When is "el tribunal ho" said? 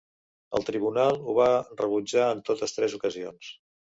0.59-1.35